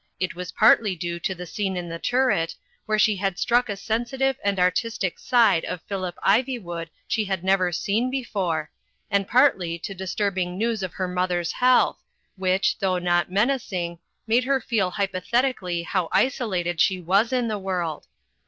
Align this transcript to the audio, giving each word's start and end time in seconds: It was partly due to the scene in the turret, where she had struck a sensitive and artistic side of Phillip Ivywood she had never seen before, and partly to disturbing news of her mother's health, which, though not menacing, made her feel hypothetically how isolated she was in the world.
It 0.19 0.33
was 0.33 0.53
partly 0.53 0.95
due 0.95 1.19
to 1.19 1.35
the 1.35 1.45
scene 1.45 1.77
in 1.77 1.87
the 1.87 1.99
turret, 1.99 2.55
where 2.87 2.97
she 2.97 3.17
had 3.17 3.37
struck 3.37 3.69
a 3.69 3.77
sensitive 3.77 4.35
and 4.43 4.57
artistic 4.59 5.19
side 5.19 5.63
of 5.65 5.79
Phillip 5.83 6.15
Ivywood 6.25 6.87
she 7.07 7.25
had 7.25 7.43
never 7.43 7.71
seen 7.71 8.09
before, 8.09 8.71
and 9.11 9.27
partly 9.27 9.77
to 9.77 9.93
disturbing 9.93 10.57
news 10.57 10.81
of 10.81 10.93
her 10.93 11.07
mother's 11.07 11.51
health, 11.51 12.01
which, 12.35 12.79
though 12.79 12.97
not 12.97 13.29
menacing, 13.31 13.99
made 14.25 14.43
her 14.45 14.59
feel 14.59 14.89
hypothetically 14.89 15.83
how 15.83 16.09
isolated 16.11 16.81
she 16.81 16.99
was 16.99 17.31
in 17.31 17.47
the 17.47 17.59
world. 17.59 18.07